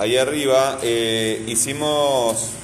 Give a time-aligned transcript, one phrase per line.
[0.00, 2.54] ahí arriba, eh, hicimos...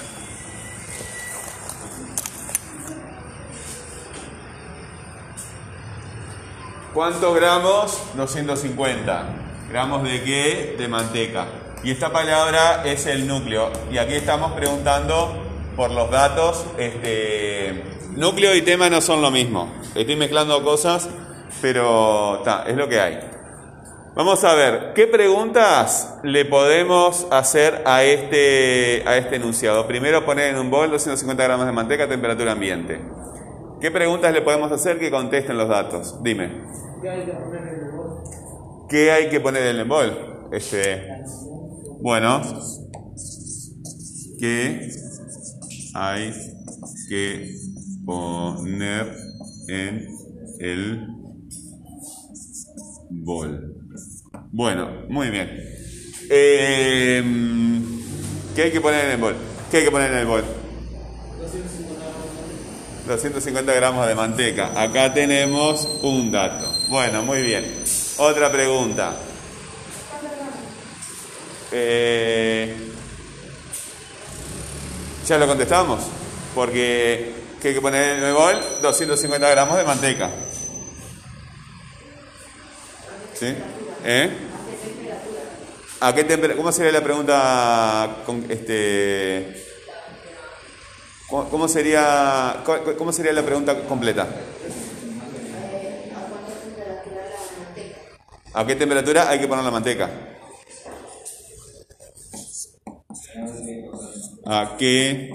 [6.95, 8.01] ¿Cuántos gramos?
[8.17, 9.27] 250.
[9.69, 10.77] ¿Gramos de qué?
[10.79, 11.47] De manteca.
[11.85, 13.71] Y esta palabra es el núcleo.
[13.93, 15.45] Y aquí estamos preguntando
[15.77, 16.65] por los datos.
[16.79, 19.75] Este, núcleo y tema no son lo mismo.
[19.95, 21.07] Estoy mezclando cosas,
[21.61, 23.36] pero ta, es lo que hay.
[24.17, 29.87] Vamos a ver, ¿qué preguntas le podemos hacer a este, a este enunciado?
[29.87, 32.99] Primero poner en un bol 250 gramos de manteca a temperatura ambiente.
[33.79, 36.23] ¿Qué preguntas le podemos hacer que contesten los datos?
[36.23, 36.63] Dime.
[37.03, 38.25] ¿Qué hay que poner en el bol?
[38.89, 40.49] ¿Qué hay que poner en el bol?
[40.51, 41.09] Este,
[42.01, 42.41] bueno,
[44.41, 44.89] ¿qué
[45.93, 46.33] hay
[47.11, 47.51] que
[48.07, 49.15] poner
[49.69, 50.09] en
[50.59, 51.07] el
[53.11, 53.76] bol?
[54.57, 55.51] Bueno, muy bien.
[56.31, 57.23] Eh,
[58.55, 59.37] ¿Qué hay que poner en el bol?
[59.71, 60.43] ¿Qué hay que poner en el bol?
[63.07, 64.73] 250 gramos de manteca.
[64.81, 66.73] Acá tenemos un dato.
[66.89, 67.71] Bueno, muy bien.
[68.17, 69.13] Otra pregunta.
[71.71, 72.75] Eh,
[75.29, 76.01] ya lo contestamos.
[76.55, 78.55] Porque ¿qué hay que poner en el bol?
[78.81, 80.31] 250 gramos de manteca.
[83.39, 83.55] ¿Sí?
[84.05, 84.31] ¿Eh?
[86.01, 86.57] ¿A qué temperatura?
[86.57, 89.63] ¿Cómo sería la pregunta este
[91.29, 92.63] ¿Cómo sería
[92.97, 94.27] cómo sería la pregunta completa?
[98.55, 100.09] ¿A qué temperatura hay que poner la manteca?
[104.47, 105.31] ¿A qué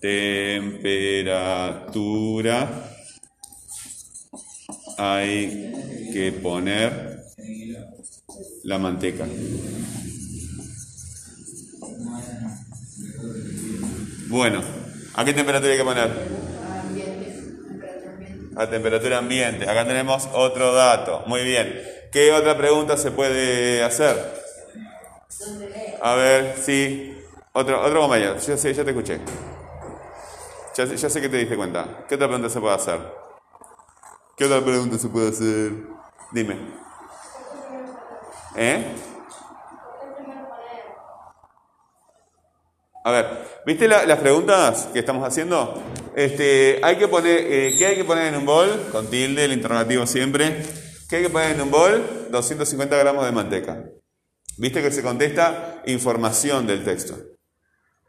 [0.00, 1.08] temperatura
[4.98, 5.87] hay
[6.18, 7.22] que poner
[8.64, 9.24] la manteca?
[14.26, 14.60] Bueno,
[15.14, 16.10] ¿a qué temperatura hay que poner?
[18.56, 19.70] A temperatura ambiente.
[19.70, 21.22] Acá tenemos otro dato.
[21.28, 21.80] Muy bien.
[22.10, 24.16] ¿Qué otra pregunta se puede hacer?
[26.02, 27.16] A ver, sí.
[27.52, 28.36] Otro, otro compañero.
[28.38, 29.20] Ya sé, ya te escuché.
[30.76, 32.04] Ya, ya sé que te diste cuenta.
[32.08, 32.98] ¿Qué otra pregunta se puede hacer?
[34.36, 35.97] ¿Qué otra pregunta se puede hacer?
[36.32, 36.56] Dime.
[38.56, 38.94] ¿Eh?
[43.04, 43.26] A ver,
[43.64, 45.80] ¿viste la- las preguntas que estamos haciendo?
[46.14, 48.88] Este, hay que poner, eh, ¿qué hay que poner en un bol?
[48.92, 50.62] Con tilde, el interrogativo siempre.
[51.08, 52.26] ¿Qué hay que poner en un bol?
[52.30, 53.84] 250 gramos de manteca.
[54.58, 57.14] ¿Viste que se contesta información del texto?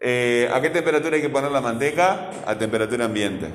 [0.01, 2.31] Eh, ¿A qué temperatura hay que poner la manteca?
[2.45, 3.53] A temperatura ambiente.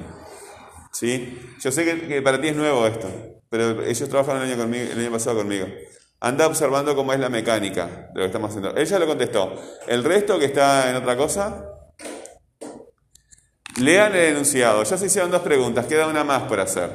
[0.95, 1.39] ¿Sí?
[1.61, 3.09] Yo sé que, para ti es nuevo esto,
[3.51, 5.67] pero ellos trabajaron el año, el año pasado conmigo.
[6.21, 8.77] Anda observando cómo es la mecánica de lo que estamos haciendo.
[8.77, 9.61] Ella lo contestó.
[9.89, 11.67] El resto que está en otra cosa,
[13.81, 14.85] lean el enunciado.
[14.85, 16.91] Ya se hicieron dos preguntas, queda una más por hacer.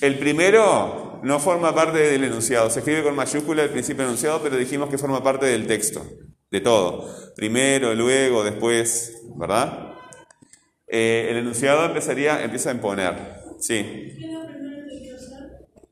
[0.00, 2.68] El primero no forma parte del enunciado.
[2.68, 6.04] Se escribe con mayúscula el principio enunciado, pero dijimos que forma parte del texto,
[6.50, 7.08] de todo.
[7.34, 9.93] Primero, luego, después, ¿verdad?
[10.96, 13.14] Eh, el enunciado empezaría, empieza en poner.
[13.58, 14.16] Sí.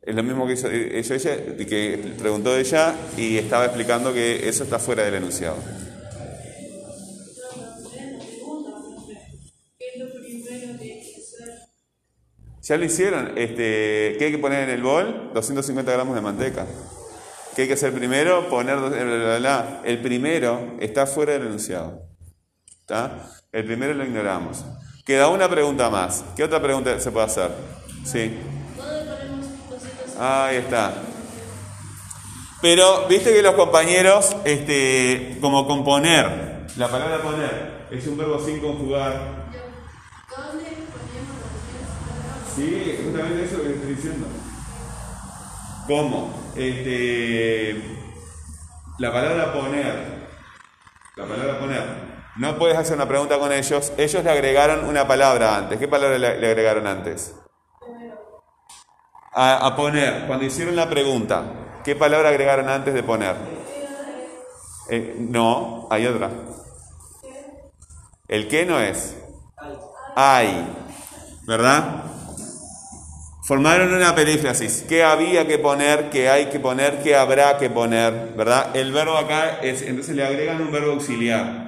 [0.01, 4.49] Es lo mismo que hizo eh, ella, ella, que preguntó ella y estaba explicando que
[4.49, 5.57] eso está fuera del enunciado.
[12.63, 13.33] Ya lo hicieron.
[13.37, 15.33] Este, ¿Qué hay que poner en el bol?
[15.35, 16.65] 250 gramos de manteca.
[17.57, 18.49] ¿Qué hay que hacer primero?
[18.49, 19.83] Poner bla, bla, bla.
[19.85, 22.07] El primero está fuera del enunciado.
[22.69, 23.29] ¿Está?
[23.51, 24.65] El primero lo ignoramos.
[25.05, 26.25] Queda una pregunta más.
[26.37, 27.51] ¿Qué otra pregunta se puede hacer?
[28.05, 28.39] Sí.
[30.19, 30.95] Ahí está.
[32.61, 38.61] Pero viste que los compañeros, este, como componer, la palabra poner es un verbo sin
[38.61, 39.51] conjugar.
[42.55, 44.27] Sí, justamente eso que estoy diciendo.
[45.89, 46.53] ¿Cómo?
[46.55, 47.83] Este,
[48.99, 50.29] la palabra poner,
[51.17, 55.57] la palabra poner, no puedes hacer una pregunta con ellos, ellos le agregaron una palabra
[55.57, 55.79] antes.
[55.79, 57.35] ¿Qué palabra le, agregaron antes?
[59.35, 61.45] A, a poner, cuando hicieron la pregunta,
[61.85, 63.37] ¿qué palabra agregaron antes de poner?
[64.89, 66.31] Eh, no, hay otra.
[68.29, 69.17] El qué no es.
[70.17, 70.67] Hay.
[71.47, 72.05] ¿Verdad?
[73.45, 74.85] Formaron una perífrasis.
[74.89, 76.11] ¿Qué había que poner?
[76.11, 77.03] ¿Qué hay que poner?
[77.03, 78.35] ¿Qué habrá que poner?
[78.37, 78.75] ¿Verdad?
[78.75, 81.62] El verbo acá es, entonces le agregan un verbo auxiliar.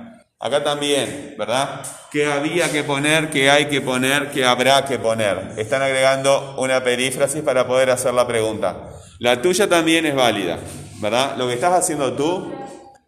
[0.45, 1.81] Acá también, ¿verdad?
[2.11, 3.31] ¿Qué había que poner?
[3.31, 4.31] ¿Qué hay que poner?
[4.31, 5.55] ¿Qué habrá que poner?
[5.57, 8.91] Están agregando una perífrasis para poder hacer la pregunta.
[9.21, 10.59] La tuya también es válida,
[11.01, 11.39] ¿verdad?
[11.39, 12.53] Lo que estás haciendo tú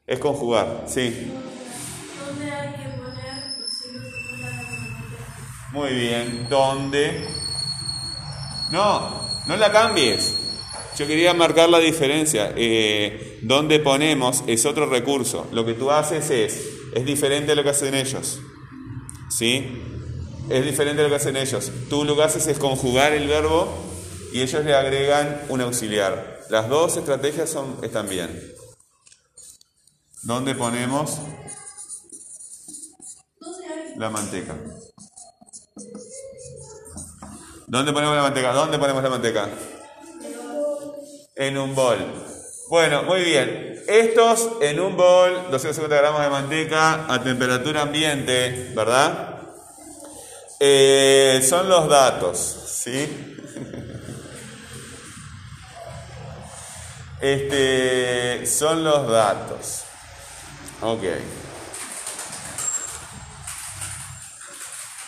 [0.07, 1.31] Es conjugar, sí.
[2.27, 5.71] ¿Dónde hay que poner los 150 gramos de manteca?
[5.73, 6.47] Muy bien.
[6.49, 7.29] ¿Dónde?
[8.71, 9.11] No,
[9.47, 10.39] no la cambies.
[10.97, 12.55] Yo quería marcar la diferencia.
[12.57, 15.47] Eh, donde ponemos es otro recurso.
[15.53, 18.41] Lo que tú haces es, es diferente a lo que hacen ellos.
[19.29, 19.83] ¿Sí?
[20.49, 21.71] Es diferente a lo que hacen ellos.
[21.91, 23.69] Tú lo que haces es conjugar el verbo
[24.33, 26.41] y ellos le agregan un auxiliar.
[26.49, 28.51] Las dos estrategias son, están bien.
[30.23, 31.21] ¿Dónde ponemos
[33.41, 34.57] ¿Dónde hay la manteca?
[37.67, 38.53] ¿Dónde ponemos la manteca?
[38.55, 39.51] ¿Dónde ponemos la manteca?
[41.35, 41.99] En un bol.
[42.69, 43.81] Bueno, muy bien.
[43.87, 49.39] Estos en un bol, 250 gramos de manteca a temperatura ambiente, ¿verdad?
[50.59, 53.35] Eh, son los datos, ¿sí?
[57.19, 59.85] Este, son los datos.
[60.83, 61.03] Ok.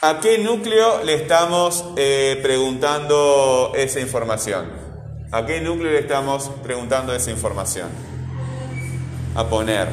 [0.01, 4.78] ¿A qué núcleo le estamos eh, preguntando esa información?
[5.31, 7.89] ¿A qué núcleo le estamos preguntando esa información?
[9.35, 9.89] A poner,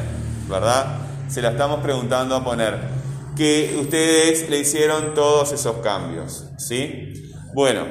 [0.48, 0.98] ¿verdad?
[1.28, 2.78] Se la estamos preguntando a poner.
[3.36, 7.30] Que ustedes le hicieron todos esos cambios, ¿sí?
[7.52, 7.84] Bueno,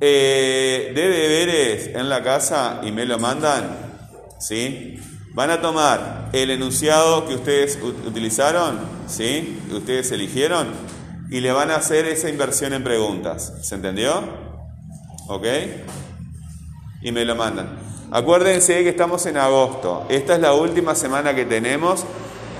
[0.00, 3.70] eh, de deberes en la casa y me lo mandan,
[4.40, 4.98] ¿sí?
[5.34, 9.60] Van a tomar el enunciado que ustedes utilizaron, ¿sí?
[9.68, 10.66] Que ustedes eligieron
[11.30, 13.52] y le van a hacer esa inversión en preguntas.
[13.62, 14.20] ¿Se entendió?
[15.28, 15.46] ¿Ok?
[17.06, 17.68] Y me lo mandan.
[18.10, 20.06] Acuérdense que estamos en agosto.
[20.08, 22.04] Esta es la última semana que tenemos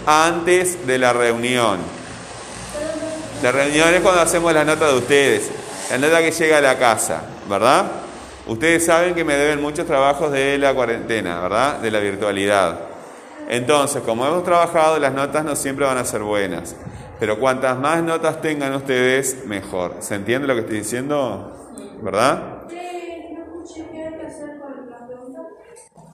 [0.06, 1.78] antes de la reunión.
[3.42, 5.50] La reunión es cuando hacemos la nota de ustedes,
[5.90, 7.86] la nota que llega a la casa, ¿verdad?
[8.46, 11.80] Ustedes saben que me deben muchos trabajos de la cuarentena, ¿verdad?
[11.80, 12.78] De la virtualidad.
[13.48, 16.76] Entonces, como hemos trabajado, las notas no siempre van a ser buenas.
[17.18, 19.96] Pero cuantas más notas tengan ustedes, mejor.
[19.98, 21.52] ¿Se entiende lo que estoy diciendo?
[22.00, 22.68] ¿Verdad?
[22.68, 23.32] ¿Qué?
[23.34, 25.40] No escuché qué hay que hacer con la pregunta.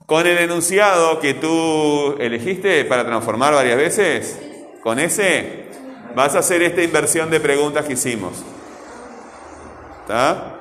[0.05, 4.39] Con el enunciado que tú elegiste para transformar varias veces,
[4.81, 5.69] con ese
[6.15, 8.43] vas a hacer esta inversión de preguntas que hicimos.
[10.01, 10.59] ¿Está?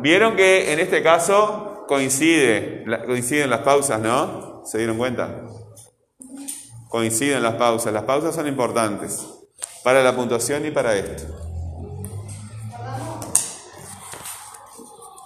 [0.00, 4.62] Vieron que en este caso coincide, coinciden las pausas, ¿no?
[4.64, 5.42] ¿Se dieron cuenta?
[6.88, 7.92] Coinciden las pausas.
[7.92, 9.26] Las pausas son importantes
[9.84, 11.24] para la puntuación y para esto.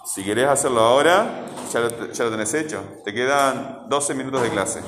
[0.05, 2.81] Si querés hacerlo ahora, ya lo, tenés hecho.
[3.03, 4.81] Te quedan 12 minutos de clase.